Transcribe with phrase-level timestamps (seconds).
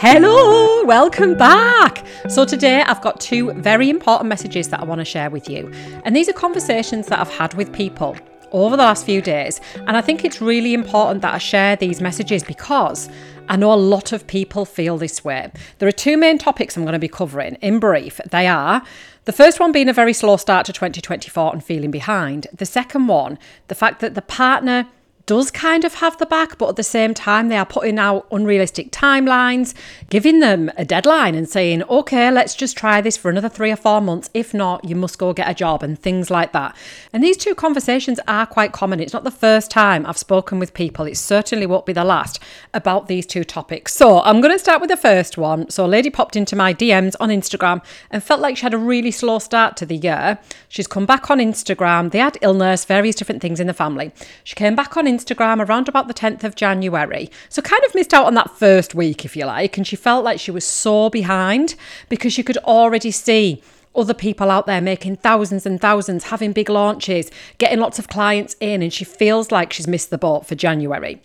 [0.00, 2.06] Hello, welcome back.
[2.28, 5.72] So, today I've got two very important messages that I want to share with you.
[6.04, 8.16] And these are conversations that I've had with people
[8.52, 9.60] over the last few days.
[9.88, 13.10] And I think it's really important that I share these messages because
[13.48, 15.50] I know a lot of people feel this way.
[15.78, 18.20] There are two main topics I'm going to be covering in brief.
[18.30, 18.84] They are
[19.24, 22.46] the first one being a very slow start to 2024 and feeling behind.
[22.56, 23.36] The second one,
[23.66, 24.86] the fact that the partner
[25.28, 28.26] does kind of have the back, but at the same time, they are putting out
[28.32, 29.74] unrealistic timelines,
[30.08, 33.76] giving them a deadline and saying, okay, let's just try this for another three or
[33.76, 34.30] four months.
[34.32, 36.74] If not, you must go get a job and things like that.
[37.12, 39.00] And these two conversations are quite common.
[39.00, 42.40] It's not the first time I've spoken with people, it certainly won't be the last
[42.72, 43.94] about these two topics.
[43.94, 45.68] So I'm going to start with the first one.
[45.68, 48.78] So, a lady popped into my DMs on Instagram and felt like she had a
[48.78, 50.38] really slow start to the year.
[50.70, 52.12] She's come back on Instagram.
[52.12, 54.10] They had illness, various different things in the family.
[54.42, 57.30] She came back on Instagram Instagram around about the 10th of January.
[57.48, 59.76] So, kind of missed out on that first week, if you like.
[59.76, 61.74] And she felt like she was so behind
[62.08, 63.62] because she could already see
[63.94, 68.54] other people out there making thousands and thousands, having big launches, getting lots of clients
[68.60, 71.20] in, and she feels like she's missed the boat for January.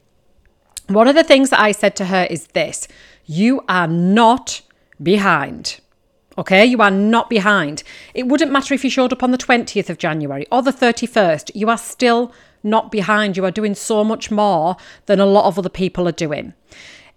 [0.87, 2.87] One of the things that I said to her is this
[3.25, 4.61] you are not
[5.01, 5.79] behind.
[6.37, 7.83] Okay, you are not behind.
[8.13, 11.51] It wouldn't matter if you showed up on the 20th of January or the 31st,
[11.53, 12.33] you are still
[12.63, 13.37] not behind.
[13.37, 16.53] You are doing so much more than a lot of other people are doing.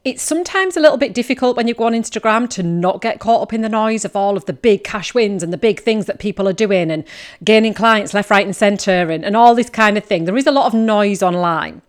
[0.05, 3.43] It's sometimes a little bit difficult when you go on Instagram to not get caught
[3.43, 6.07] up in the noise of all of the big cash wins and the big things
[6.07, 7.03] that people are doing and
[7.43, 10.25] gaining clients left, right, and centre and, and all this kind of thing.
[10.25, 11.83] There is a lot of noise online.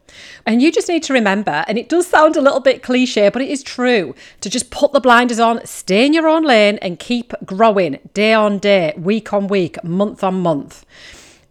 [0.47, 3.43] And you just need to remember, and it does sound a little bit cliche, but
[3.43, 6.97] it is true, to just put the blinders on, stay in your own lane, and
[6.97, 10.85] keep growing day on day, week on week, month on month.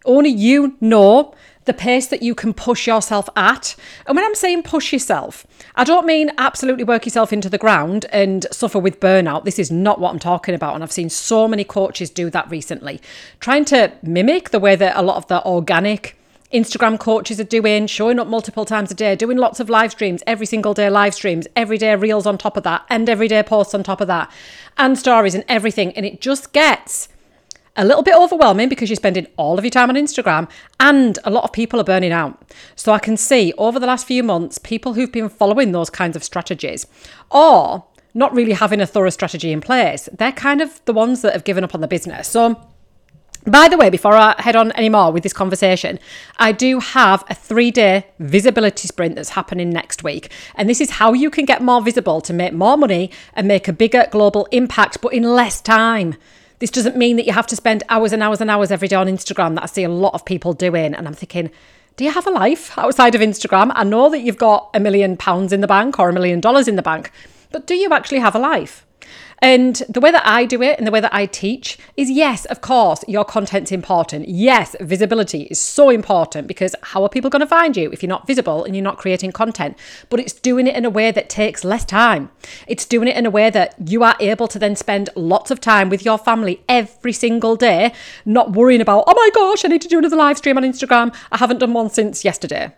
[0.04, 1.32] Only you know
[1.66, 3.76] the pace that you can push yourself at.
[4.06, 8.06] And when I'm saying push yourself, I don't mean absolutely work yourself into the ground
[8.10, 9.44] and suffer with burnout.
[9.44, 10.74] This is not what I'm talking about.
[10.74, 13.00] And I've seen so many coaches do that recently,
[13.40, 16.16] trying to mimic the way that a lot of the organic
[16.52, 20.22] Instagram coaches are doing, showing up multiple times a day, doing lots of live streams,
[20.26, 23.74] every single day live streams, every day reels on top of that, and everyday posts
[23.74, 24.30] on top of that,
[24.78, 25.92] and stories and everything.
[25.92, 27.08] And it just gets
[27.76, 30.48] a little bit overwhelming because you're spending all of your time on Instagram
[30.80, 32.52] and a lot of people are burning out.
[32.74, 36.16] So I can see over the last few months, people who've been following those kinds
[36.16, 36.86] of strategies
[37.30, 37.84] or
[38.14, 41.44] not really having a thorough strategy in place, they're kind of the ones that have
[41.44, 42.28] given up on the business.
[42.28, 42.60] So
[43.46, 46.00] by the way, before I head on anymore with this conversation,
[46.36, 50.32] I do have a three day visibility sprint that's happening next week.
[50.56, 53.68] And this is how you can get more visible to make more money and make
[53.68, 56.16] a bigger global impact, but in less time.
[56.58, 58.96] This doesn't mean that you have to spend hours and hours and hours every day
[58.96, 60.94] on Instagram that I see a lot of people doing.
[60.94, 61.50] And I'm thinking,
[61.96, 63.72] do you have a life outside of Instagram?
[63.74, 66.66] I know that you've got a million pounds in the bank or a million dollars
[66.66, 67.10] in the bank,
[67.52, 68.85] but do you actually have a life?
[69.40, 72.46] And the way that I do it and the way that I teach is yes,
[72.46, 74.28] of course, your content's important.
[74.28, 78.08] Yes, visibility is so important because how are people going to find you if you're
[78.08, 79.76] not visible and you're not creating content?
[80.08, 82.30] But it's doing it in a way that takes less time.
[82.66, 85.60] It's doing it in a way that you are able to then spend lots of
[85.60, 87.92] time with your family every single day,
[88.24, 91.14] not worrying about, oh my gosh, I need to do another live stream on Instagram.
[91.30, 92.74] I haven't done one since yesterday.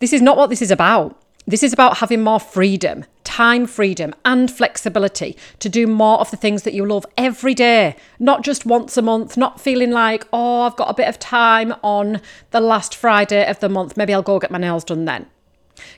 [0.00, 1.23] This is not what this is about.
[1.46, 6.38] This is about having more freedom, time freedom, and flexibility to do more of the
[6.38, 10.62] things that you love every day, not just once a month, not feeling like, oh,
[10.62, 12.22] I've got a bit of time on
[12.52, 13.94] the last Friday of the month.
[13.94, 15.26] Maybe I'll go get my nails done then.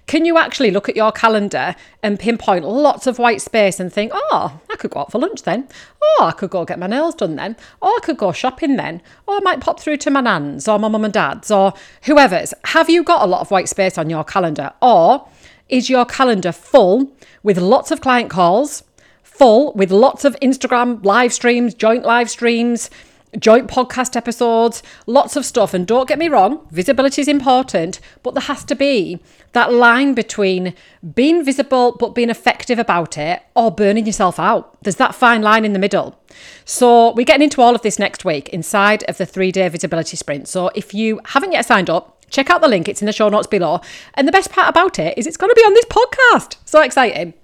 [0.06, 4.10] Can you actually look at your calendar and pinpoint lots of white space and think,
[4.14, 5.68] oh, I could go out for lunch then?
[6.02, 7.56] Oh, I could go get my nails done then?
[7.80, 9.02] Or I could go shopping then?
[9.26, 11.74] Or I might pop through to my nan's or my mum and dad's or
[12.04, 12.54] whoever's.
[12.64, 14.72] Have you got a lot of white space on your calendar?
[14.80, 15.28] Or
[15.68, 17.12] is your calendar full
[17.42, 18.82] with lots of client calls,
[19.22, 22.90] full with lots of Instagram live streams, joint live streams,
[23.38, 25.74] joint podcast episodes, lots of stuff.
[25.74, 29.20] And don't get me wrong, visibility is important, but there has to be
[29.52, 30.74] that line between
[31.14, 34.76] being visible but being effective about it or burning yourself out.
[34.82, 36.18] There's that fine line in the middle.
[36.64, 40.16] So, we're getting into all of this next week inside of the three day visibility
[40.16, 40.48] sprint.
[40.48, 43.28] So, if you haven't yet signed up, Check out the link, it's in the show
[43.28, 43.80] notes below.
[44.14, 46.56] And the best part about it is it's going to be on this podcast.
[46.64, 47.34] So exciting.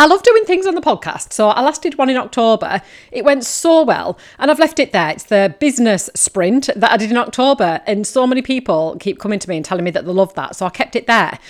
[0.00, 1.32] I love doing things on the podcast.
[1.32, 2.82] So I last did one in October.
[3.10, 5.10] It went so well, and I've left it there.
[5.10, 9.40] It's the business sprint that I did in October, and so many people keep coming
[9.40, 10.54] to me and telling me that they love that.
[10.54, 11.40] So I kept it there.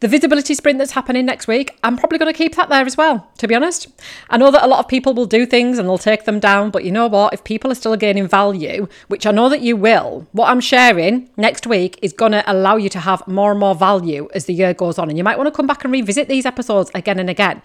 [0.00, 2.98] The visibility sprint that's happening next week, I'm probably going to keep that there as
[2.98, 3.88] well, to be honest.
[4.28, 6.70] I know that a lot of people will do things and they'll take them down,
[6.70, 7.32] but you know what?
[7.32, 11.30] If people are still gaining value, which I know that you will, what I'm sharing
[11.38, 14.52] next week is going to allow you to have more and more value as the
[14.52, 15.08] year goes on.
[15.08, 17.62] And you might want to come back and revisit these episodes again and again.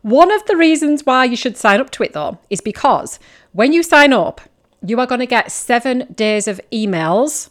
[0.00, 3.20] One of the reasons why you should sign up to it though is because
[3.52, 4.40] when you sign up,
[4.84, 7.50] you are going to get seven days of emails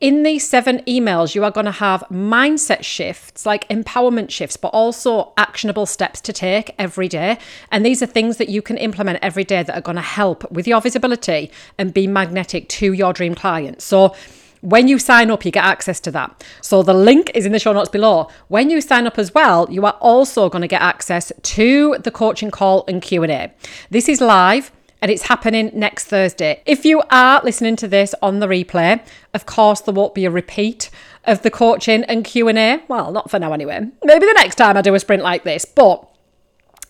[0.00, 4.68] in these seven emails, you are going to have mindset shifts, like empowerment shifts, but
[4.68, 7.38] also actionable steps to take every day.
[7.70, 10.50] And these are things that you can implement every day that are going to help
[10.50, 13.84] with your visibility and be magnetic to your dream clients.
[13.84, 14.14] So,
[14.62, 16.44] when you sign up, you get access to that.
[16.60, 18.28] So the link is in the show notes below.
[18.48, 22.10] When you sign up as well, you are also going to get access to the
[22.10, 23.50] coaching call and Q&A.
[23.88, 24.70] This is live
[25.02, 26.62] and it's happening next Thursday.
[26.66, 29.00] If you are listening to this on the replay,
[29.34, 30.90] of course there won't be a repeat
[31.24, 32.82] of the coaching and Q&A.
[32.88, 33.88] Well, not for now anyway.
[34.04, 36.06] Maybe the next time I do a sprint like this, but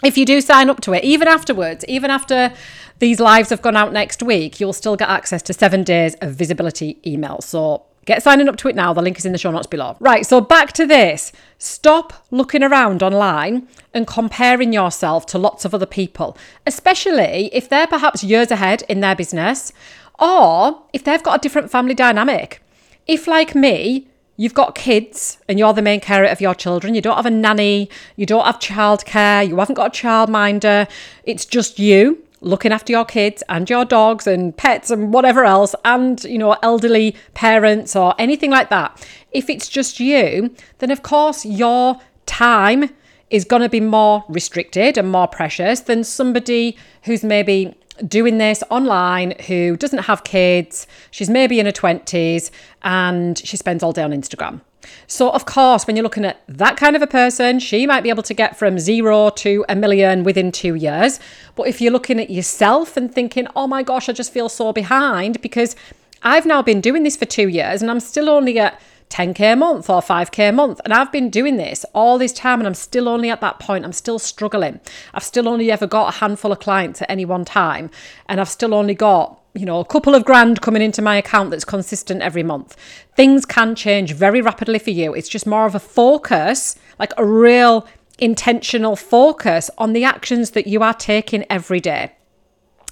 [0.02, 2.52] if you do sign up to it, even afterwards, even after
[3.00, 6.34] these lives have gone out next week, you'll still get access to seven days of
[6.34, 7.44] visibility emails.
[7.44, 8.92] So Get signing up to it now.
[8.92, 9.96] The link is in the show notes below.
[10.00, 11.32] Right, so back to this.
[11.58, 16.36] Stop looking around online and comparing yourself to lots of other people,
[16.66, 19.72] especially if they're perhaps years ahead in their business
[20.18, 22.62] or if they've got a different family dynamic.
[23.06, 27.02] If, like me, you've got kids and you're the main carer of your children, you
[27.02, 30.88] don't have a nanny, you don't have childcare, you haven't got a childminder,
[31.24, 35.74] it's just you looking after your kids and your dogs and pets and whatever else,
[35.84, 41.02] and you know, elderly parents or anything like that, if it's just you, then of
[41.02, 42.90] course your time
[43.30, 47.74] is going to be more restricted and more precious than somebody who's maybe
[48.06, 52.50] doing this online who doesn't have kids, she's maybe in her 20s,
[52.82, 54.60] and she spends all day on Instagram.
[55.06, 58.10] So, of course, when you're looking at that kind of a person, she might be
[58.10, 61.20] able to get from zero to a million within two years.
[61.54, 64.72] But if you're looking at yourself and thinking, oh my gosh, I just feel so
[64.72, 65.76] behind because
[66.22, 68.80] I've now been doing this for two years and I'm still only at
[69.10, 70.80] 10k a month or 5k a month.
[70.84, 73.84] And I've been doing this all this time and I'm still only at that point.
[73.84, 74.80] I'm still struggling.
[75.12, 77.90] I've still only ever got a handful of clients at any one time.
[78.28, 81.50] And I've still only got you know, a couple of grand coming into my account
[81.50, 82.76] that's consistent every month.
[83.16, 85.12] Things can change very rapidly for you.
[85.12, 87.86] It's just more of a focus, like a real
[88.18, 92.12] intentional focus on the actions that you are taking every day.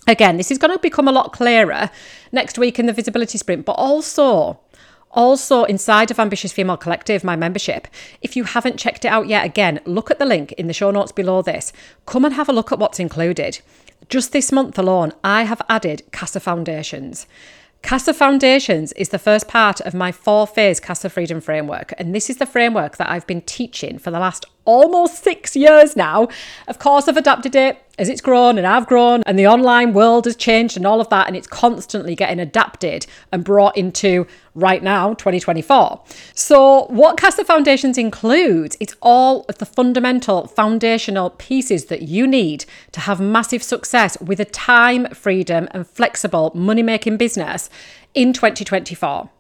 [0.07, 1.91] Again, this is going to become a lot clearer
[2.33, 4.59] next week in the visibility sprint, but also
[5.11, 7.89] also inside of Ambitious Female Collective, my membership.
[8.21, 10.91] If you haven't checked it out yet, again, look at the link in the show
[10.91, 11.73] notes below this.
[12.07, 13.61] Come and have a look at what's included.
[14.09, 17.27] Just this month alone, I have added CASA Foundations.
[17.83, 21.93] CASA Foundations is the first part of my four phase CASA Freedom Framework.
[21.99, 25.97] And this is the framework that I've been teaching for the last almost six years
[25.97, 26.29] now.
[26.69, 30.27] Of course, I've adapted it as it's grown and I've grown and the online world
[30.27, 31.27] has changed and all of that.
[31.27, 36.03] And it's constantly getting adapted and brought into right now, 2024.
[36.35, 42.67] So, what CASA Foundations includes, it's all of the fundamental foundational pieces that you need
[42.93, 47.71] to have massive success with a time, freedom, and flexible money making business
[48.15, 49.31] in 2024.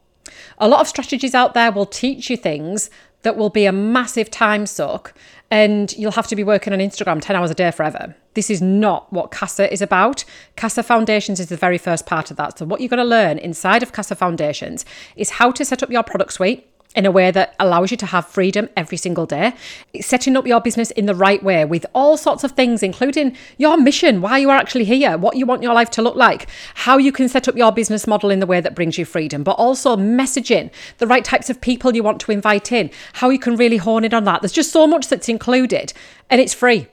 [0.58, 2.90] A lot of strategies out there will teach you things
[3.22, 5.14] that will be a massive time suck
[5.50, 8.14] and you'll have to be working on Instagram 10 hours a day forever.
[8.34, 10.24] This is not what CASA is about.
[10.56, 12.58] CASA Foundations is the very first part of that.
[12.58, 14.84] So, what you're going to learn inside of CASA Foundations
[15.16, 16.68] is how to set up your product suite
[16.98, 19.54] in a way that allows you to have freedom every single day.
[20.00, 23.76] setting up your business in the right way with all sorts of things, including your
[23.76, 26.98] mission, why you are actually here, what you want your life to look like, how
[26.98, 29.52] you can set up your business model in the way that brings you freedom, but
[29.52, 33.54] also messaging, the right types of people you want to invite in, how you can
[33.54, 34.42] really hone in on that.
[34.42, 35.92] There's just so much that's included
[36.28, 36.88] and it's free.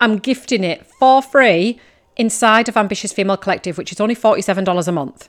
[0.00, 1.78] I'm gifting it for free
[2.16, 5.28] inside of Ambitious Female Collective, which is only $47 a month.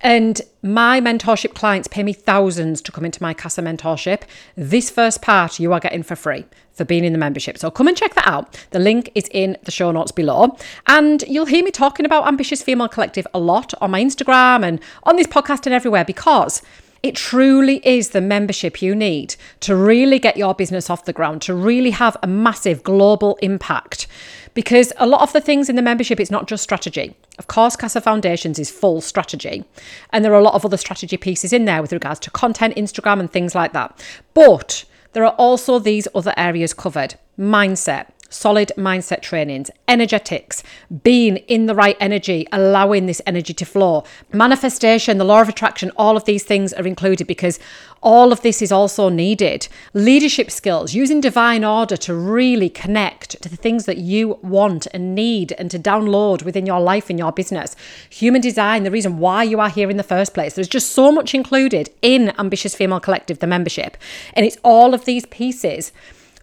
[0.00, 4.22] And my mentorship clients pay me thousands to come into my CASA mentorship.
[4.56, 7.58] This first part you are getting for free for being in the membership.
[7.58, 8.64] So come and check that out.
[8.70, 10.56] The link is in the show notes below.
[10.86, 14.80] And you'll hear me talking about Ambitious Female Collective a lot on my Instagram and
[15.02, 16.62] on this podcast and everywhere because
[17.02, 21.42] it truly is the membership you need to really get your business off the ground,
[21.42, 24.06] to really have a massive global impact.
[24.54, 27.14] Because a lot of the things in the membership, it's not just strategy.
[27.38, 29.64] Of course, CASA Foundations is full strategy.
[30.12, 32.74] And there are a lot of other strategy pieces in there with regards to content,
[32.74, 34.04] Instagram, and things like that.
[34.34, 40.62] But there are also these other areas covered mindset, solid mindset trainings, energetics,
[41.02, 45.90] being in the right energy, allowing this energy to flow, manifestation, the law of attraction,
[45.96, 47.58] all of these things are included because
[48.00, 49.66] all of this is also needed.
[49.92, 55.14] Leadership skills, using divine order to really connect to the things that you want and
[55.14, 57.74] need and to download within your life and your business.
[58.10, 60.54] Human design, the reason why you are here in the first place.
[60.54, 63.96] There's just so much included in Ambitious Female Collective, the membership.
[64.34, 65.92] And it's all of these pieces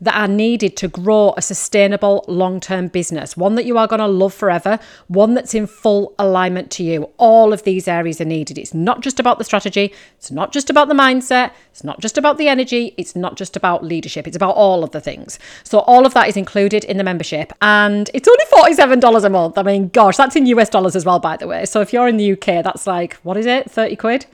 [0.02, 4.00] that are needed to grow a sustainable long term business, one that you are going
[4.00, 7.10] to love forever, one that's in full alignment to you.
[7.18, 8.58] All of these areas are needed.
[8.58, 12.18] It's not just about the strategy, it's not just about the mindset, it's not just
[12.18, 15.40] about the energy, it's not just about leadership, it's about all of the things.
[15.64, 19.58] So, all of that is included in the membership, and it's only $47 a month.
[19.58, 21.66] I mean, gosh, that's in US dollars as well, by the way.
[21.66, 24.26] So, if you're in the UK, that's like, what is it, 30 quid?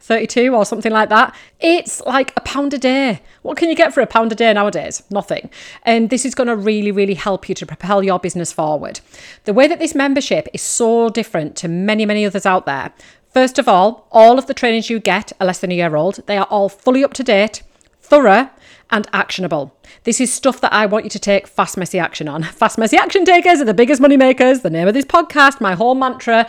[0.00, 1.34] 32 or something like that.
[1.60, 3.22] It's like a pound a day.
[3.42, 5.02] What can you get for a pound a day nowadays?
[5.10, 5.50] Nothing.
[5.82, 9.00] And this is going to really, really help you to propel your business forward.
[9.44, 12.92] The way that this membership is so different to many, many others out there.
[13.32, 16.26] First of all, all of the trainings you get are less than a year old.
[16.26, 17.62] They are all fully up to date,
[18.00, 18.50] thorough,
[18.90, 19.72] and actionable.
[20.04, 22.42] This is stuff that I want you to take fast, messy action on.
[22.60, 24.60] Fast, messy action takers are the biggest money makers.
[24.60, 26.48] The name of this podcast, my whole mantra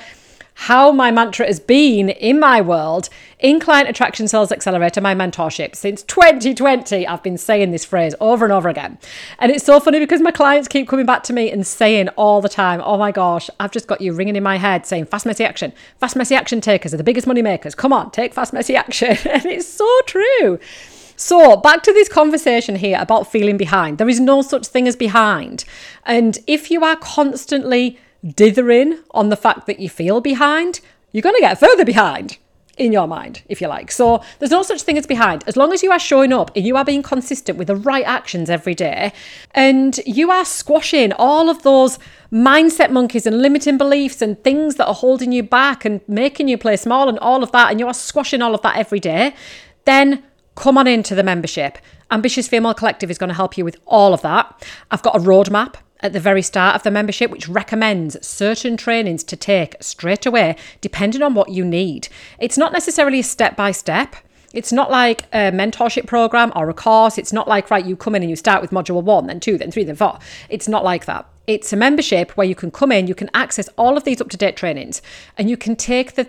[0.61, 5.75] how my mantra has been in my world in Client Attraction Sales Accelerator, my mentorship.
[5.75, 8.99] Since 2020, I've been saying this phrase over and over again.
[9.39, 12.41] And it's so funny because my clients keep coming back to me and saying all
[12.41, 15.25] the time, oh my gosh, I've just got you ringing in my head saying fast,
[15.25, 15.73] messy action.
[15.99, 17.73] Fast, messy action takers are the biggest money makers.
[17.73, 19.17] Come on, take fast, messy action.
[19.31, 20.59] and it's so true.
[21.15, 23.97] So, back to this conversation here about feeling behind.
[23.97, 25.65] There is no such thing as behind.
[26.05, 30.79] And if you are constantly dithering on the fact that you feel behind,
[31.11, 32.37] you're going to get further behind
[32.77, 33.91] in your mind, if you like.
[33.91, 35.43] So there's no such thing as behind.
[35.45, 38.05] As long as you are showing up and you are being consistent with the right
[38.05, 39.13] actions every day,
[39.51, 41.99] and you are squashing all of those
[42.31, 46.57] mindset monkeys and limiting beliefs and things that are holding you back and making you
[46.57, 49.35] play small and all of that, and you are squashing all of that every day,
[49.85, 50.23] then
[50.55, 51.77] come on into the membership.
[52.09, 54.65] Ambitious Female Collective is going to help you with all of that.
[54.91, 59.23] I've got a roadmap at the very start of the membership, which recommends certain trainings
[59.25, 62.07] to take straight away, depending on what you need.
[62.39, 64.15] It's not necessarily a step by step.
[64.53, 67.17] It's not like a mentorship program or a course.
[67.17, 69.57] It's not like, right, you come in and you start with module one, then two,
[69.57, 70.19] then three, then four.
[70.49, 71.25] It's not like that.
[71.47, 74.29] It's a membership where you can come in, you can access all of these up
[74.29, 75.01] to date trainings,
[75.37, 76.27] and you can take the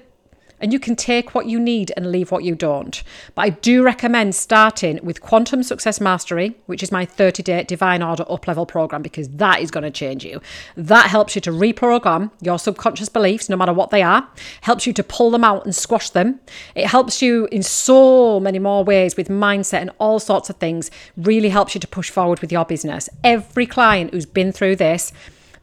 [0.62, 3.02] and you can take what you need and leave what you don't.
[3.34, 8.02] But I do recommend starting with Quantum Success Mastery, which is my 30 day Divine
[8.02, 10.40] Order up level program, because that is going to change you.
[10.76, 14.28] That helps you to reprogram your subconscious beliefs, no matter what they are,
[14.60, 16.40] helps you to pull them out and squash them.
[16.76, 20.90] It helps you in so many more ways with mindset and all sorts of things,
[21.16, 23.08] really helps you to push forward with your business.
[23.24, 25.12] Every client who's been through this,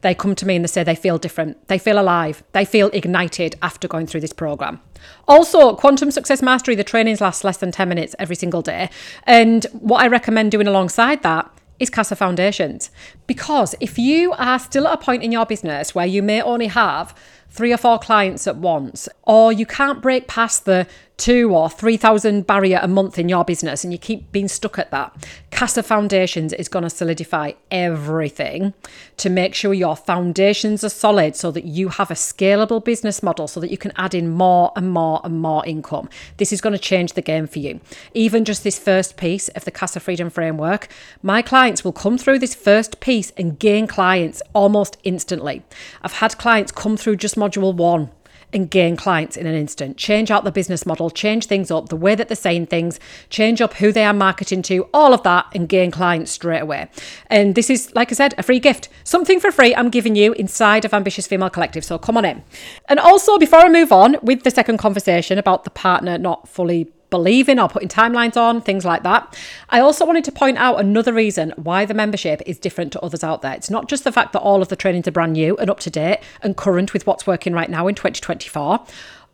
[0.02, 1.68] they come to me and they say they feel different.
[1.68, 2.44] They feel alive.
[2.54, 4.80] They feel ignited after going through this program.
[5.28, 8.90] Also, Quantum Success Mastery, the trainings last less than 10 minutes every single day.
[9.24, 12.92] And what I recommend doing alongside that is Casa Foundations.
[13.28, 16.68] Because if you are still at a point in your business where you may only
[16.68, 17.16] have
[17.50, 20.88] three or four clients at once, or you can't break past the
[21.20, 24.90] two or 3,000 barrier a month in your business and you keep being stuck at
[24.90, 25.14] that,
[25.52, 28.74] Casa Foundations is going to solidify everything
[29.18, 33.48] to make sure your foundations are solid so that you have a scalable business model
[33.48, 36.08] so that you can add in more and more and more income.
[36.38, 37.82] This is going to change the game for you.
[38.14, 40.88] Even just this first piece of the Casa Freedom Framework,
[41.22, 45.64] my clients will come through this first piece and gain clients almost instantly.
[46.02, 48.12] I've had clients come through just module one
[48.54, 49.98] and gain clients in an instant.
[49.98, 53.62] Change out the business model, change things up, the way that they're saying things, change
[53.62, 56.90] up who they are marketing to, all of that, and gain clients straight away.
[57.28, 58.90] And this is, like I said, a free gift.
[59.04, 61.86] Something for free I'm giving you inside of Ambitious Female Collective.
[61.86, 62.44] So come on in.
[62.88, 66.92] And also, before I move on with the second conversation about the partner not fully
[67.10, 69.38] believing or putting timelines on, things like that.
[69.70, 73.24] I also wanted to point out another reason why the membership is different to others
[73.24, 73.54] out there.
[73.54, 75.80] It's not just the fact that all of the trainings are brand new and up
[75.82, 78.86] to date and current with what's working right now in 2024.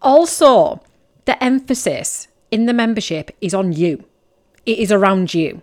[0.01, 0.81] Also,
[1.25, 4.03] the emphasis in the membership is on you,
[4.65, 5.61] it is around you.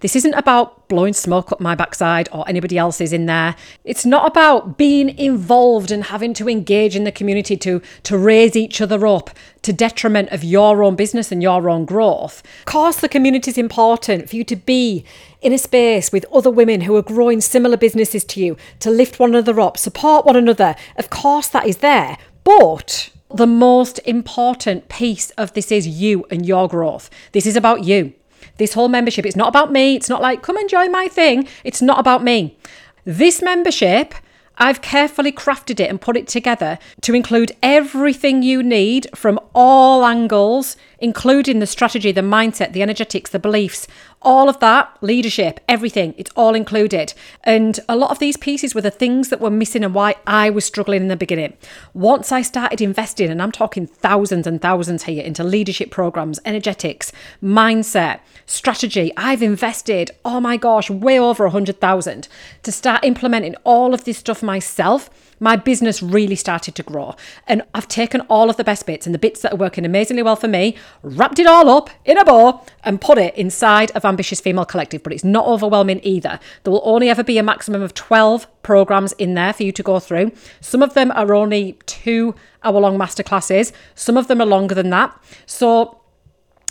[0.00, 3.54] This isn't about blowing smoke up my backside or anybody else's in there.
[3.84, 8.56] It's not about being involved and having to engage in the community to, to raise
[8.56, 9.30] each other up
[9.62, 12.42] to detriment of your own business and your own growth.
[12.60, 15.04] Of course, the community is important for you to be
[15.42, 19.18] in a space with other women who are growing similar businesses to you, to lift
[19.18, 20.76] one another up, support one another.
[20.96, 22.16] Of course, that is there.
[22.42, 27.10] But the most important piece of this is you and your growth.
[27.32, 28.14] This is about you.
[28.60, 29.96] This whole membership, it's not about me.
[29.96, 31.48] It's not like, come and join my thing.
[31.64, 32.58] It's not about me.
[33.06, 34.14] This membership,
[34.58, 40.04] I've carefully crafted it and put it together to include everything you need from all
[40.04, 43.88] angles, including the strategy, the mindset, the energetics, the beliefs,
[44.22, 47.14] all of that, leadership, everything, it's all included.
[47.42, 50.50] And a lot of these pieces were the things that were missing and why I
[50.50, 51.56] was struggling in the beginning.
[51.94, 57.12] Once I started investing, and I'm talking thousands and thousands here into leadership programs, energetics,
[57.42, 62.28] mindset, strategy, I've invested, oh my gosh, way over a hundred thousand
[62.62, 65.08] to start implementing all of this stuff myself
[65.40, 67.16] my business really started to grow.
[67.48, 70.22] And I've taken all of the best bits and the bits that are working amazingly
[70.22, 74.04] well for me, wrapped it all up in a bow, and put it inside of
[74.04, 75.02] Ambitious Female Collective.
[75.02, 76.38] But it's not overwhelming either.
[76.62, 79.82] There will only ever be a maximum of 12 programs in there for you to
[79.82, 80.32] go through.
[80.60, 84.90] Some of them are only two hour long masterclasses, some of them are longer than
[84.90, 85.18] that.
[85.46, 85.99] So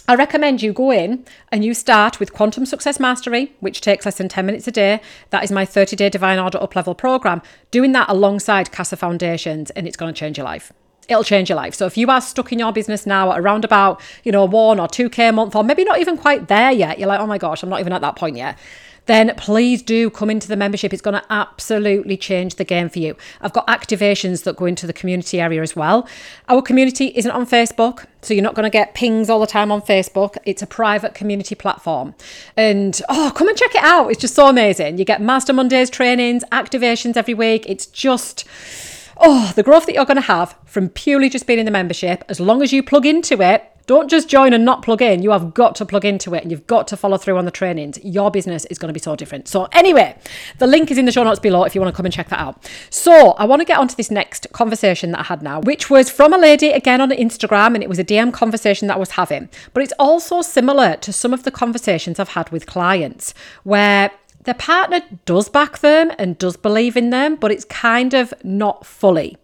[0.10, 4.18] I recommend you go in and you start with Quantum Success Mastery, which takes less
[4.18, 5.02] than 10 minutes a day.
[5.30, 7.44] That is my 30 day Divine Order Up Level program.
[7.70, 10.74] Doing that alongside Casa Foundations, and it's going to change your life
[11.08, 11.74] it'll change your life.
[11.74, 14.80] So if you are stuck in your business now at around about, you know, one
[14.80, 17.40] or 2K a month, or maybe not even quite there yet, you're like, oh my
[17.40, 18.60] gosh, I'm not even at that point yet
[19.06, 20.94] then please do come into the membership.
[20.94, 23.16] It's going to absolutely change the game for you.
[23.42, 26.08] I've got activations that go into the community area as well.
[26.48, 29.72] Our community isn't on Facebook, so you're not going to get pings all the time
[29.72, 30.38] on Facebook.
[30.46, 32.16] It's a private community platform.
[32.56, 34.10] And oh, come and check it out.
[34.10, 34.98] It's just so amazing.
[34.98, 37.66] You get Master Mondays trainings, activations every week.
[37.68, 38.46] It's just
[39.20, 42.24] oh, the growth that you're going to have from purely just being in the membership,
[42.30, 45.24] as long as you plug into it, don't just join and not plug in.
[45.24, 47.52] You have got to plug into it and you've got to follow through on the
[47.52, 47.98] trainings.
[48.04, 49.48] Your business is going to be so different.
[49.48, 50.16] So, anyway,
[50.60, 52.30] the link is in the show notes below if you want to come and check
[52.30, 52.70] that out.
[52.92, 56.12] So, I want to get onto this next conversation that I had now, which was
[56.12, 59.10] from a lady again on Instagram, and it was a DM conversation that I was
[59.12, 59.50] having.
[59.74, 63.34] But it's also similar to some of the conversations I've had with clients
[63.64, 64.12] where
[64.50, 68.84] their partner does back them and does believe in them, but it's kind of not
[68.84, 69.38] fully.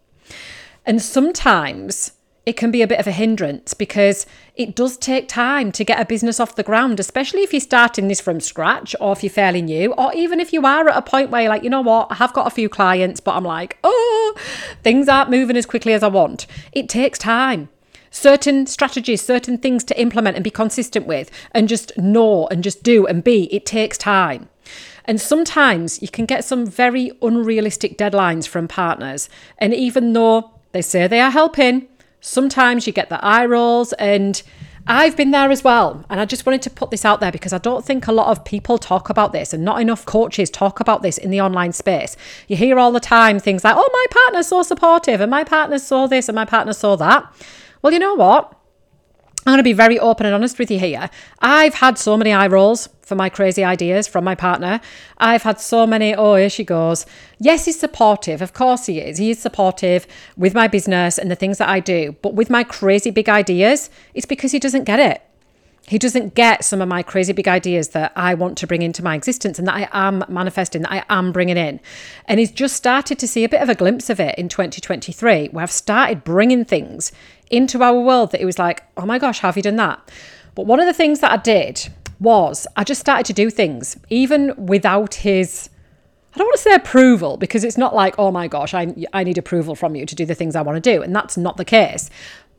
[0.83, 5.71] And sometimes it can be a bit of a hindrance because it does take time
[5.74, 9.12] to get a business off the ground, especially if you're starting this from scratch or
[9.12, 11.63] if you're fairly new, or even if you are at a point where you're like,
[11.63, 14.35] you know what, I have got a few clients, but I'm like, oh,
[14.81, 16.47] things aren't moving as quickly as I want.
[16.71, 17.69] It takes time.
[18.09, 22.81] Certain strategies, certain things to implement and be consistent with, and just know and just
[22.81, 24.50] do and be, it takes time.
[25.05, 29.29] And sometimes you can get some very unrealistic deadlines from partners.
[29.57, 31.87] And even though they say they are helping,
[32.25, 34.41] Sometimes you get the eye rolls, and
[34.87, 36.03] I've been there as well.
[36.09, 38.35] And I just wanted to put this out there because I don't think a lot
[38.35, 41.72] of people talk about this, and not enough coaches talk about this in the online
[41.72, 42.18] space.
[42.48, 45.77] You hear all the time things like, oh, my partner's so supportive, and my partner
[45.77, 47.31] saw this, and my partner saw that.
[47.83, 48.51] Well, you know what?
[49.46, 51.11] I'm going to be very open and honest with you here.
[51.41, 54.81] I've had so many eye rolls for my crazy ideas from my partner.
[55.18, 57.05] I've had so many, oh, here she goes.
[57.39, 58.41] Yes, he's supportive.
[58.41, 59.20] Of course he is.
[59.20, 62.15] He is supportive with my business and the things that I do.
[62.22, 65.22] But with my crazy big ideas, it's because he doesn't get it.
[65.87, 69.03] He doesn't get some of my crazy big ideas that I want to bring into
[69.03, 71.79] my existence and that I am manifesting, that I am bringing in.
[72.25, 75.50] And he's just started to see a bit of a glimpse of it in 2023,
[75.50, 77.11] where I've started bringing things
[77.51, 80.00] into our world that he was like, oh my gosh, have you done that?
[80.55, 81.87] But one of the things that I did
[82.19, 85.69] was I just started to do things, even without his.
[86.33, 89.23] I don't want to say approval because it's not like, oh my gosh, I, I
[89.23, 91.01] need approval from you to do the things I want to do.
[91.01, 92.09] And that's not the case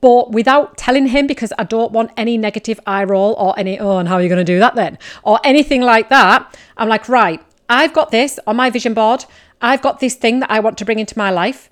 [0.00, 3.98] but without telling him because I don't want any negative eye roll or any, oh,
[3.98, 4.98] and how are you going to do that then?
[5.22, 6.56] Or anything like that.
[6.76, 9.24] I'm like, right, I've got this on my vision board.
[9.60, 11.70] I've got this thing that I want to bring into my life.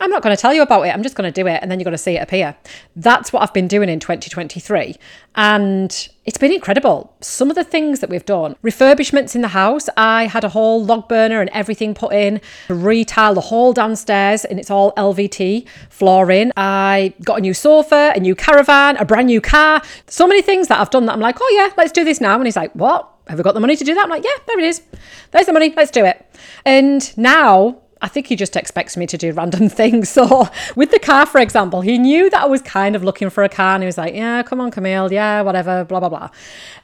[0.00, 0.94] I'm not going to tell you about it.
[0.94, 1.60] I'm just going to do it.
[1.62, 2.56] And then you're going to see it appear.
[2.96, 4.96] That's what I've been doing in 2023.
[5.36, 7.14] And it's been incredible.
[7.20, 9.88] Some of the things that we've done refurbishments in the house.
[9.96, 14.58] I had a whole log burner and everything put in, retile the whole downstairs, and
[14.58, 16.52] it's all LVT flooring.
[16.56, 19.82] I got a new sofa, a new caravan, a brand new car.
[20.06, 22.34] So many things that I've done that I'm like, oh, yeah, let's do this now.
[22.36, 23.10] And he's like, what?
[23.26, 24.04] Have we got the money to do that?
[24.04, 24.82] I'm like, yeah, there it is.
[25.30, 25.72] There's the money.
[25.74, 26.26] Let's do it.
[26.66, 30.08] And now I think he just expects me to do random things.
[30.08, 33.44] So with the car, for example, he knew that I was kind of looking for
[33.44, 35.12] a car and he was like, yeah, come on, Camille.
[35.12, 36.30] Yeah, whatever, blah, blah, blah.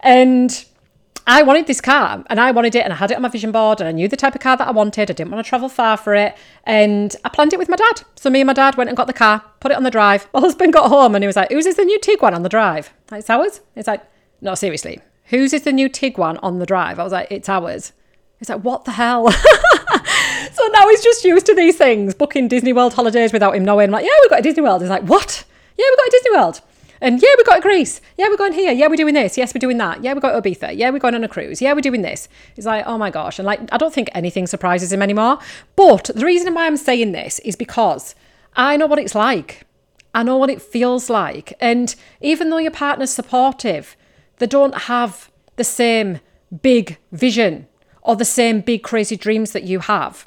[0.01, 0.64] And
[1.27, 3.53] I wanted this car and I wanted it and I had it on my vision
[3.53, 5.11] board and I knew the type of car that I wanted.
[5.11, 6.37] I didn't want to travel far for it.
[6.64, 8.03] And I planned it with my dad.
[8.16, 10.29] So me and my dad went and got the car, put it on the drive.
[10.33, 12.49] My husband got home and he was like, whose is the new Tiguan on the
[12.49, 12.92] drive?
[13.12, 13.61] It's ours?
[13.77, 14.03] It's like,
[14.40, 15.01] no, seriously.
[15.27, 16.99] Whose is the new Tiguan on the drive?
[16.99, 17.92] I was like, it's ours.
[18.38, 19.29] He's like, what the hell?
[20.72, 23.90] now he's just used to these things, booking Disney World holidays without him knowing.
[23.90, 24.83] like, yeah, we've got a Disney World.
[24.83, 25.44] He's like, what?
[25.76, 26.61] Yeah, we've got a Disney World.
[27.02, 28.00] And yeah, we got Greece.
[28.18, 28.72] Yeah, we're going here.
[28.72, 29.38] Yeah, we're doing this.
[29.38, 30.04] Yes, we're doing that.
[30.04, 30.76] Yeah, we got Ibiza.
[30.76, 31.62] Yeah, we're going on a cruise.
[31.62, 32.28] Yeah, we're doing this.
[32.54, 33.38] He's like, oh my gosh.
[33.38, 35.38] And like, I don't think anything surprises him anymore.
[35.76, 38.14] But the reason why I'm saying this is because
[38.54, 39.66] I know what it's like.
[40.14, 41.54] I know what it feels like.
[41.61, 43.96] And even though your partner's supportive,
[44.38, 46.20] they don't have the same
[46.62, 47.66] big vision
[48.02, 50.26] or the same big crazy dreams that you have.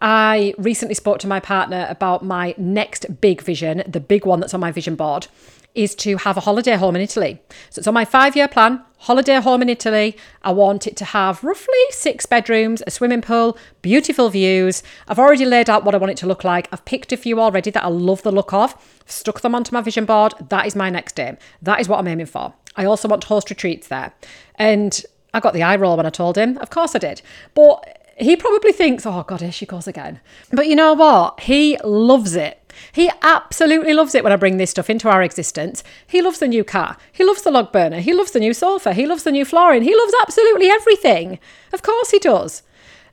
[0.00, 4.54] I recently spoke to my partner about my next big vision, the big one that's
[4.54, 5.26] on my vision board
[5.74, 7.40] is to have a holiday home in Italy.
[7.70, 10.16] So it's on my five year plan holiday home in Italy.
[10.42, 14.82] I want it to have roughly six bedrooms, a swimming pool, beautiful views.
[15.08, 16.68] I've already laid out what I want it to look like.
[16.70, 18.74] I've picked a few already that I love the look of,
[19.06, 20.34] stuck them onto my vision board.
[20.50, 21.38] That is my next aim.
[21.62, 22.52] That is what I'm aiming for.
[22.76, 24.12] I also want to host retreats there.
[24.56, 26.58] And I got the eye roll when I told him.
[26.58, 27.22] Of course I did.
[27.54, 30.20] But he probably thinks, oh God, here she goes again.
[30.52, 31.40] But you know what?
[31.40, 32.56] He loves it.
[32.92, 35.82] He absolutely loves it when I bring this stuff into our existence.
[36.06, 36.96] He loves the new car.
[37.12, 38.00] He loves the log burner.
[38.00, 38.92] He loves the new sofa.
[38.92, 39.82] He loves the new flooring.
[39.82, 41.38] He loves absolutely everything.
[41.72, 42.62] Of course he does.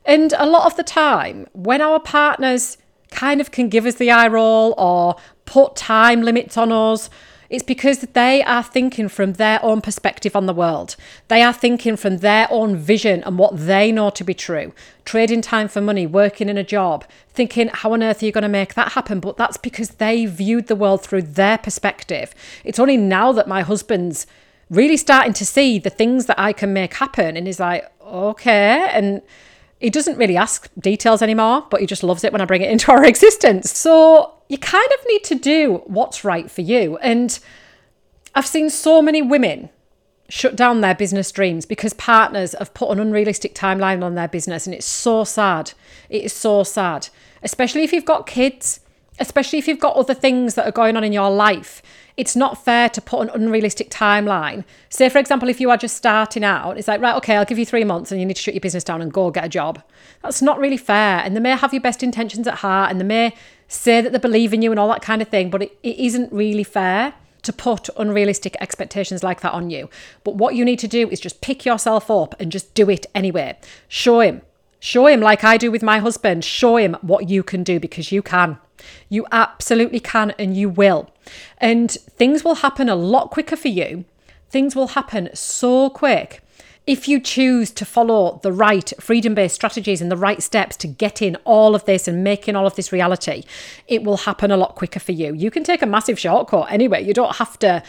[0.05, 2.77] And a lot of the time, when our partners
[3.11, 5.15] kind of can give us the eye roll or
[5.45, 7.09] put time limits on us
[7.49, 10.95] it's because they are thinking from their own perspective on the world.
[11.27, 14.73] They are thinking from their own vision and what they know to be true.
[15.05, 18.41] Trading time for money, working in a job, thinking, how on earth are you going
[18.41, 19.19] to make that happen?
[19.19, 22.33] But that's because they viewed the world through their perspective.
[22.63, 24.27] It's only now that my husband's
[24.69, 27.37] really starting to see the things that I can make happen.
[27.37, 28.89] And he's like, okay.
[28.91, 29.21] And
[29.79, 32.71] he doesn't really ask details anymore, but he just loves it when I bring it
[32.71, 33.71] into our existence.
[33.71, 36.97] So you kind of need to do what's right for you.
[36.97, 37.37] And
[38.35, 39.69] I've seen so many women
[40.29, 44.65] shut down their business dreams because partners have put an unrealistic timeline on their business.
[44.65, 45.73] And it's so sad.
[46.09, 47.09] It is so sad,
[47.43, 48.81] especially if you've got kids,
[49.19, 51.81] especially if you've got other things that are going on in your life
[52.17, 54.65] it's not fair to put an unrealistic timeline.
[54.89, 57.59] Say, for example, if you are just starting out, it's like, right, okay, I'll give
[57.59, 59.49] you three months and you need to shut your business down and go get a
[59.49, 59.81] job.
[60.23, 61.19] That's not really fair.
[61.19, 63.35] And they may have your best intentions at heart and they may
[63.67, 65.97] say that they believe in you and all that kind of thing, but it, it
[65.97, 69.87] isn't really fair to put unrealistic expectations like that on you.
[70.23, 73.05] But what you need to do is just pick yourself up and just do it
[73.13, 73.57] anyway.
[73.87, 74.41] Show him.
[74.79, 78.11] Show him, like I do with my husband, show him what you can do because
[78.11, 78.57] you can.
[79.09, 81.09] You absolutely can and you will.
[81.57, 84.05] And things will happen a lot quicker for you.
[84.49, 86.41] Things will happen so quick
[86.87, 90.87] if you choose to follow the right freedom based strategies and the right steps to
[90.87, 93.43] get in all of this and making all of this reality,
[93.89, 95.33] it will happen a lot quicker for you.
[95.33, 97.03] You can take a massive shortcut anyway.
[97.03, 97.83] You don't have to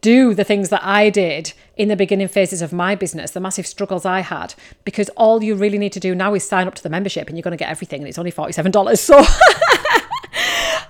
[0.00, 3.66] do the things that I did in the beginning phases of my business, the massive
[3.66, 4.54] struggles I had,
[4.84, 7.36] because all you really need to do now is sign up to the membership and
[7.36, 8.98] you're going to get everything and it's only $47.
[8.98, 9.18] So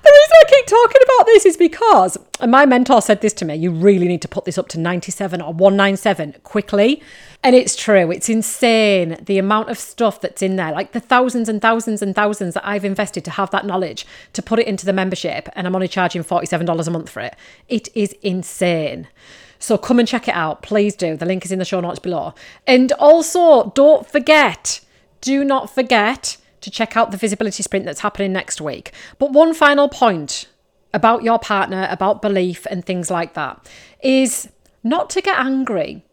[0.04, 3.54] the reason I keep talking about this is because my mentor said this to me
[3.54, 7.02] you really need to put this up to 97 or 197 quickly.
[7.42, 11.48] And it's true, it's insane the amount of stuff that's in there, like the thousands
[11.48, 14.86] and thousands and thousands that I've invested to have that knowledge to put it into
[14.86, 17.36] the membership, and I'm only charging $47 a month for it.
[17.68, 19.08] It is insane.
[19.58, 20.62] So come and check it out.
[20.62, 21.16] Please do.
[21.16, 22.34] The link is in the show notes below.
[22.66, 24.80] And also, don't forget,
[25.20, 28.92] do not forget to check out the visibility sprint that's happening next week.
[29.18, 30.48] But one final point
[30.92, 33.68] about your partner, about belief and things like that
[34.02, 34.48] is
[34.82, 36.04] not to get angry.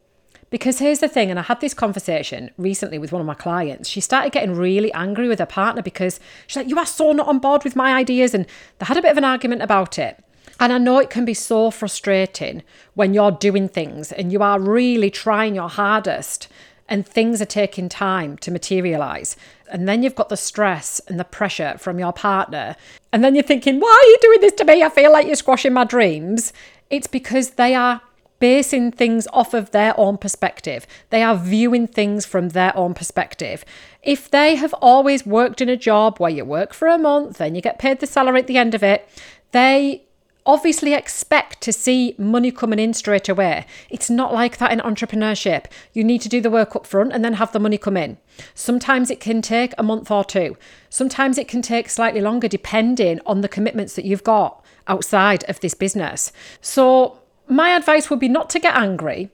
[0.50, 3.88] Because here's the thing, and I had this conversation recently with one of my clients.
[3.88, 7.30] She started getting really angry with her partner because she's like, You are so not
[7.30, 8.34] on board with my ideas.
[8.34, 8.46] And
[8.80, 10.22] they had a bit of an argument about it.
[10.60, 12.64] And I know it can be so frustrating
[12.96, 16.50] when you're doing things and you are really trying your hardest
[16.91, 19.38] and things are taking time to materialize.
[19.71, 22.75] And then you've got the stress and the pressure from your partner.
[23.13, 24.84] And then you're thinking, why are you doing this to me?
[24.84, 26.51] I feel like you're squashing my dreams.
[26.89, 28.01] It's because they are
[28.39, 30.86] basing things off of their own perspective.
[31.12, 33.63] They are viewing things from their own perspective.
[34.04, 37.56] If they have always worked in a job where you work for a month and
[37.56, 39.08] you get paid the salary at the end of it,
[39.54, 40.04] they
[40.45, 43.65] obviously expect to see money coming in straight away.
[43.89, 45.65] It's not like that in entrepreneurship.
[45.93, 48.17] You need to do the work up front and then have the money come in.
[48.54, 50.58] Sometimes it can take a month or two.
[50.89, 55.60] Sometimes it can take slightly longer depending on the commitments that you've got outside of
[55.60, 56.32] this business.
[56.62, 59.30] So, my advice would be not to get angry,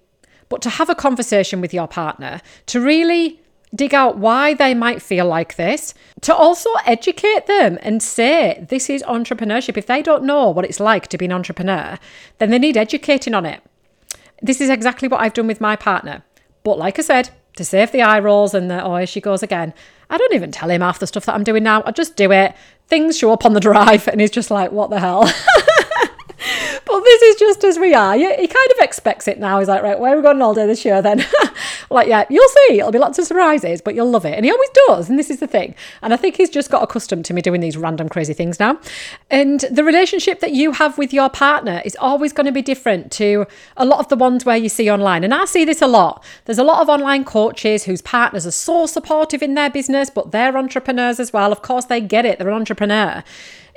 [0.50, 3.42] but to have a conversation with your partner to really
[3.78, 8.90] dig out why they might feel like this, to also educate them and say this
[8.90, 9.78] is entrepreneurship.
[9.78, 11.98] If they don't know what it's like to be an entrepreneur,
[12.40, 13.62] then they need educating on it.
[14.42, 16.24] This is exactly what I've done with my partner.
[16.64, 19.44] But like I said, to save the eye rolls and the, oh, here she goes
[19.44, 19.74] again,
[20.10, 21.84] I don't even tell him half the stuff that I'm doing now.
[21.86, 22.56] I just do it.
[22.88, 25.24] Things show up on the drive and he's just like, what the hell?
[26.98, 28.16] But this is just as we are.
[28.16, 29.60] He kind of expects it now.
[29.60, 31.24] He's like, right, where are we going all day this year then?
[31.92, 32.80] like, yeah, you'll see.
[32.80, 34.34] It'll be lots of surprises, but you'll love it.
[34.34, 35.08] And he always does.
[35.08, 35.76] And this is the thing.
[36.02, 38.80] And I think he's just got accustomed to me doing these random crazy things now.
[39.30, 43.12] And the relationship that you have with your partner is always going to be different
[43.12, 45.24] to a lot of the ones where you see online.
[45.24, 46.24] And I see this a lot.
[46.46, 50.32] There's a lot of online coaches whose partners are so supportive in their business, but
[50.32, 51.52] they're entrepreneurs as well.
[51.52, 52.40] Of course, they get it.
[52.40, 53.24] They're an entrepreneur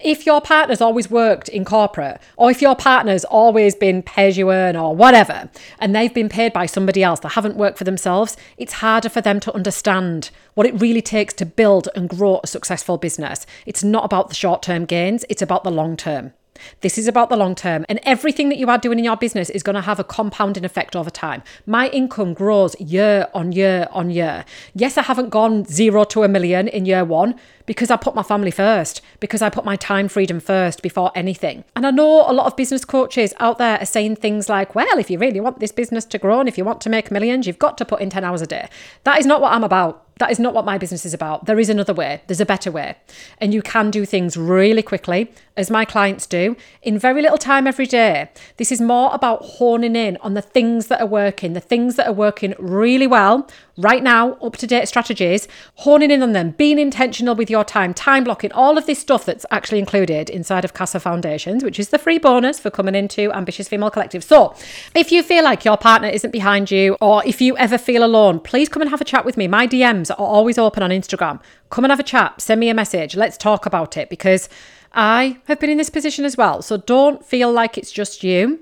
[0.03, 4.39] if your partner's always worked in corporate, or if your partner's always been pay as
[4.39, 7.85] you earn or whatever, and they've been paid by somebody else that haven't worked for
[7.85, 12.41] themselves, it's harder for them to understand what it really takes to build and grow
[12.43, 13.47] a successful business.
[13.67, 16.33] It's not about the short term gains, it's about the long term.
[16.81, 19.51] This is about the long term, and everything that you are doing in your business
[19.51, 21.43] is going to have a compounding effect over time.
[21.67, 24.45] My income grows year on year on year.
[24.75, 27.35] Yes, I haven't gone zero to a million in year one
[27.67, 31.65] because I put my family first, because I put my time freedom first before anything.
[31.77, 34.99] And I know a lot of business coaches out there are saying things like, well,
[34.99, 37.47] if you really want this business to grow and if you want to make millions,
[37.47, 38.69] you've got to put in 10 hours a day.
[39.05, 40.07] That is not what I'm about.
[40.21, 41.47] That is not what my business is about.
[41.47, 42.97] There is another way, there's a better way.
[43.39, 47.67] And you can do things really quickly, as my clients do, in very little time
[47.67, 48.29] every day.
[48.59, 52.07] This is more about honing in on the things that are working, the things that
[52.07, 53.49] are working really well
[53.81, 57.95] right now, up to date strategies, honing in on them, being intentional with your time,
[57.95, 61.89] time blocking, all of this stuff that's actually included inside of Casa Foundations, which is
[61.89, 64.23] the free bonus for coming into Ambitious Female Collective.
[64.23, 64.55] So,
[64.95, 68.41] if you feel like your partner isn't behind you, or if you ever feel alone,
[68.41, 69.49] please come and have a chat with me.
[69.49, 71.41] My DMs are always open on Instagram.
[71.71, 74.49] Come and have a chat, send me a message, let's talk about it because
[74.93, 76.63] I have been in this position as well.
[76.63, 78.61] So don't feel like it's just you.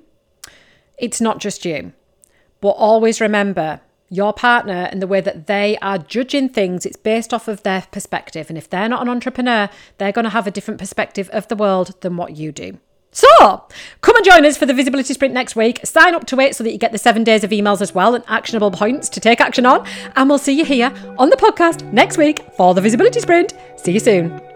[0.99, 1.93] It's not just you.
[2.61, 7.35] But always remember your partner and the way that they are judging things, it's based
[7.35, 8.49] off of their perspective.
[8.49, 9.69] And if they're not an entrepreneur,
[9.99, 12.79] they're going to have a different perspective of the world than what you do.
[13.11, 13.65] So,
[14.01, 15.81] come and join us for the visibility sprint next week.
[15.85, 18.15] Sign up to it so that you get the seven days of emails as well
[18.15, 19.87] and actionable points to take action on.
[20.15, 23.55] And we'll see you here on the podcast next week for the visibility sprint.
[23.77, 24.48] See you soon.